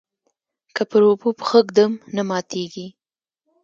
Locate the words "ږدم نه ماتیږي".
1.67-2.87